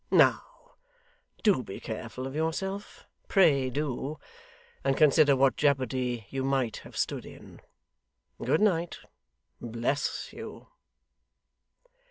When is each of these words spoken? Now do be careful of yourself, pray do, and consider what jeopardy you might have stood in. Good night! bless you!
Now 0.09 0.41
do 1.43 1.61
be 1.61 1.79
careful 1.79 2.25
of 2.25 2.33
yourself, 2.33 3.05
pray 3.27 3.69
do, 3.69 4.17
and 4.83 4.97
consider 4.97 5.35
what 5.35 5.55
jeopardy 5.57 6.25
you 6.31 6.43
might 6.43 6.77
have 6.77 6.97
stood 6.97 7.23
in. 7.23 7.61
Good 8.43 8.61
night! 8.61 8.97
bless 9.61 10.33
you! 10.33 10.69